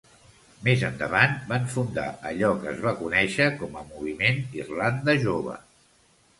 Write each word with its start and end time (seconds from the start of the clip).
Més 0.67 0.85
endavant, 0.87 1.35
van 1.51 1.67
fundar 1.73 2.07
allò 2.31 2.51
que 2.65 2.69
es 2.73 2.81
va 2.87 2.95
conèixer 3.03 3.49
com 3.61 3.79
a 3.83 3.87
moviment 3.93 4.43
Irlanda 4.65 5.19
Jove. 5.29 5.63